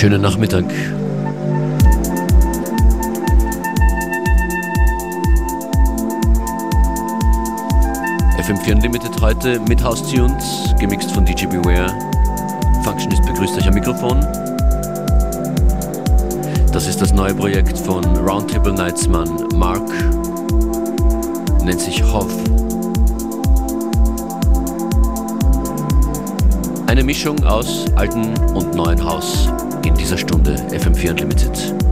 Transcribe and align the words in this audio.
Schönen 0.00 0.22
Nachmittag. 0.22 0.64
FM4 8.38 8.76
Unlimited 8.76 9.20
heute 9.20 9.60
mit 9.68 9.84
House 9.84 10.02
Tunes, 10.10 10.74
gemixt 10.78 11.12
von 11.12 11.26
DJ 11.26 11.44
Beware. 11.48 11.92
Functionist 12.82 13.26
begrüßt 13.26 13.58
euch 13.58 13.68
am 13.68 13.74
Mikrofon. 13.74 14.20
Das 16.72 16.86
ist 16.86 17.02
das 17.02 17.12
neue 17.12 17.34
Projekt 17.34 17.76
von 17.76 18.02
Roundtable 18.26 18.72
Nightsman 18.72 19.48
Mark. 19.54 19.86
Nennt 21.62 21.80
sich 21.82 22.02
Hoff. 22.02 22.32
Eine 26.86 27.04
Mischung 27.04 27.44
aus 27.44 27.84
alten 27.96 28.32
und 28.54 28.74
neuen 28.74 29.04
Haus 29.04 29.46
in 29.46 29.59
dieser 30.10 30.18
Stunde 30.26 30.56
FM4 30.72 31.10
Unlimited. 31.12 31.89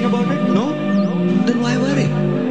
Something 0.00 0.20
about 0.20 0.34
it? 0.34 0.52
No? 0.52 0.72
Then 1.44 1.60
why 1.60 1.76
worry? 1.76 2.47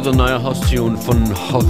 Smoother 0.00 0.16
neuer 0.16 0.42
House-Tune 0.42 0.96
von 0.96 1.28
Hoff 1.52 1.66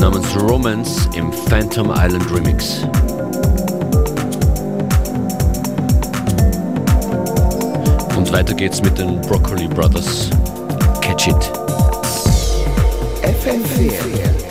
namens 0.00 0.26
Romance 0.42 1.08
im 1.14 1.32
Phantom 1.32 1.92
Island 1.94 2.24
Remix. 2.34 2.82
Und 8.16 8.32
weiter 8.32 8.54
geht's 8.54 8.82
mit 8.82 8.98
den 8.98 9.20
Broccoli 9.20 9.68
Brothers. 9.68 10.30
Catch 11.00 11.28
it. 11.28 11.52
FM4. 13.22 14.41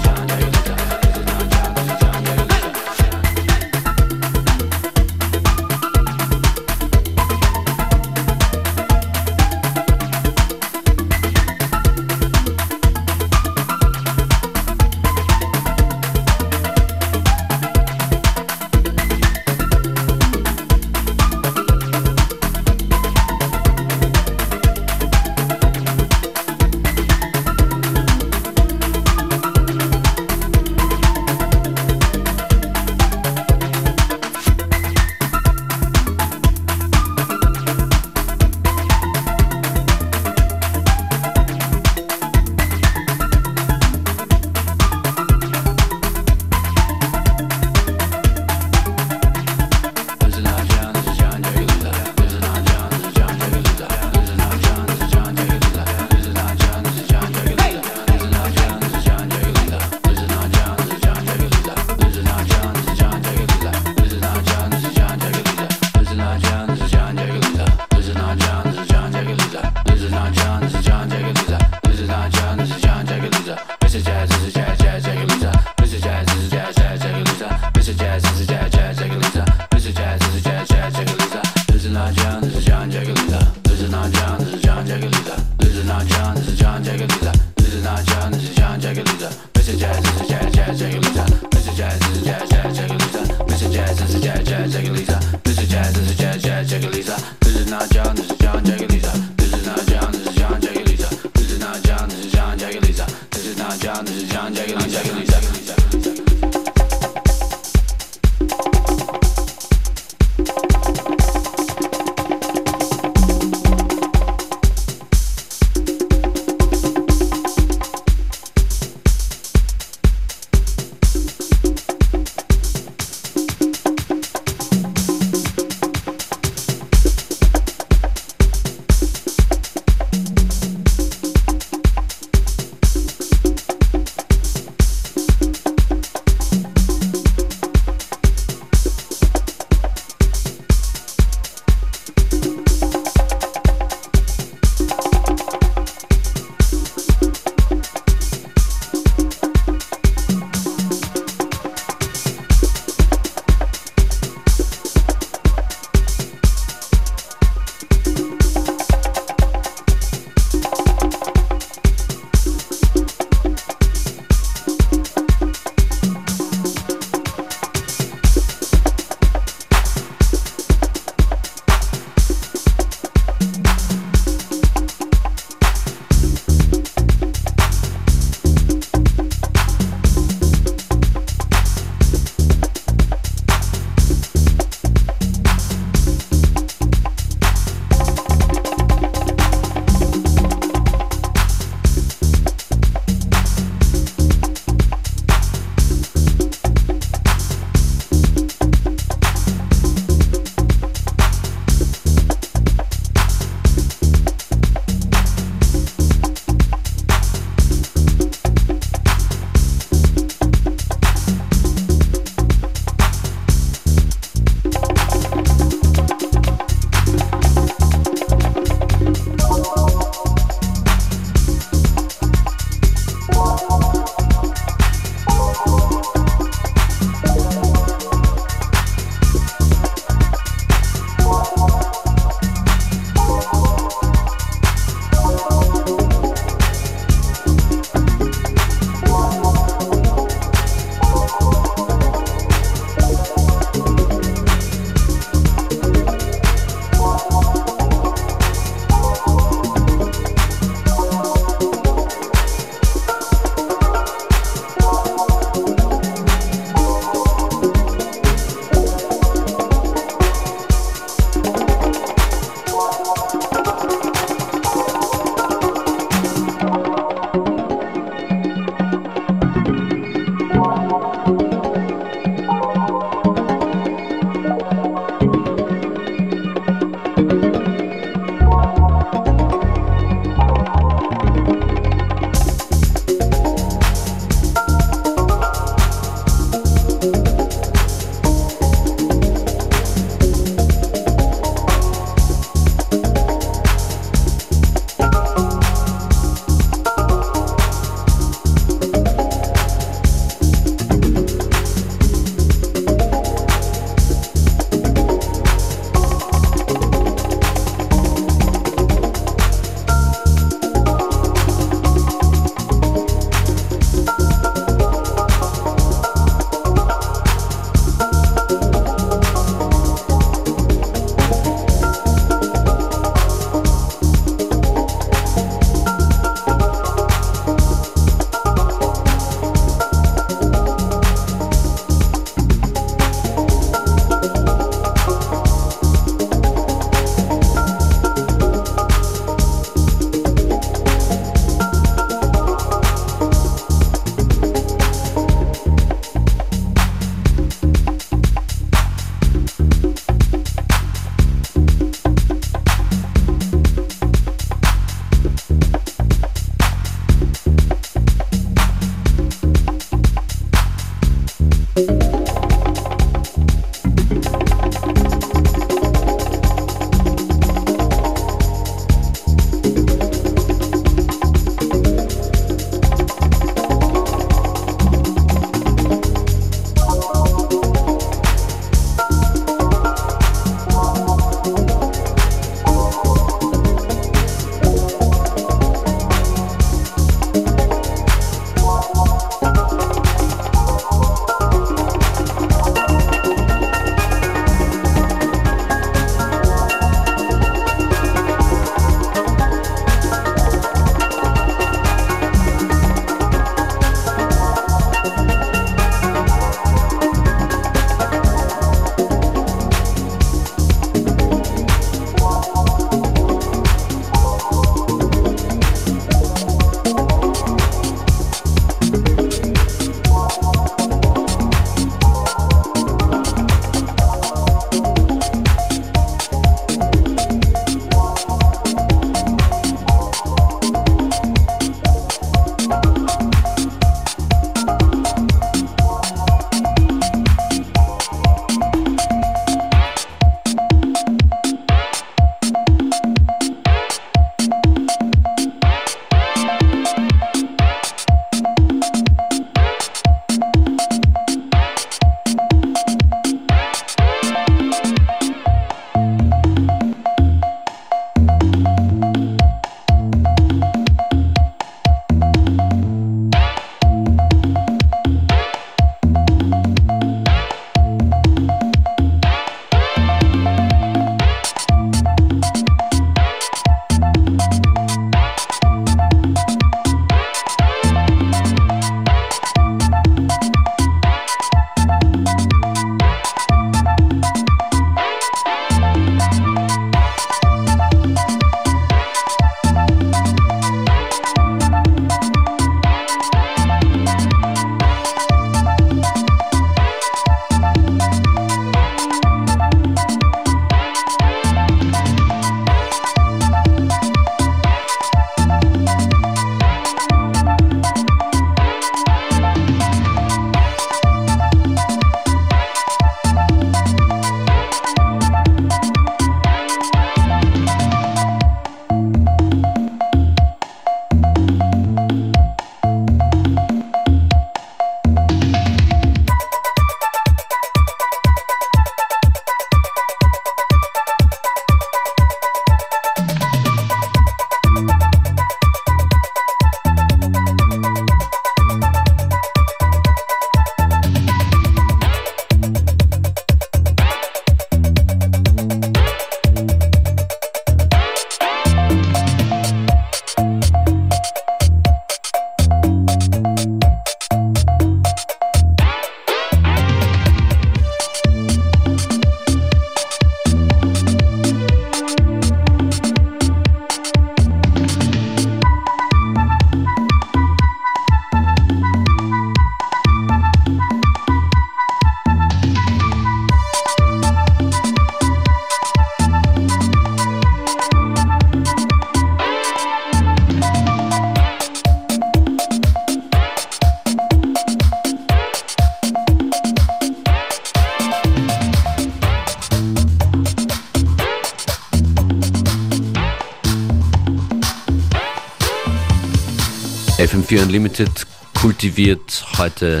FM4 597.52 597.62
Unlimited 597.64 598.26
kultiviert 598.54 599.44
heute 599.58 600.00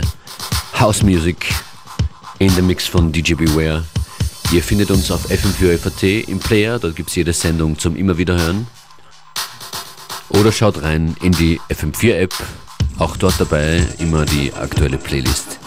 House 0.78 1.02
Music 1.02 1.36
in 2.38 2.54
dem 2.54 2.66
Mix 2.66 2.86
von 2.86 3.12
DJ 3.12 3.34
Beware. 3.34 3.84
Ihr 4.52 4.62
findet 4.62 4.90
uns 4.90 5.10
auf 5.10 5.30
FM4 5.30 5.76
FAT 5.76 6.28
im 6.30 6.38
Player, 6.38 6.78
dort 6.78 6.96
gibt 6.96 7.10
es 7.10 7.16
jede 7.16 7.34
Sendung 7.34 7.78
zum 7.78 7.94
immer 7.94 8.16
wieder 8.16 8.38
hören. 8.38 8.66
Oder 10.30 10.50
schaut 10.50 10.80
rein 10.80 11.14
in 11.20 11.32
die 11.32 11.60
FM4 11.68 12.14
App, 12.14 12.34
auch 12.98 13.18
dort 13.18 13.38
dabei 13.38 13.86
immer 13.98 14.24
die 14.24 14.50
aktuelle 14.54 14.96
Playlist 14.96 15.58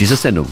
dieser 0.00 0.16
Sendung. 0.16 0.46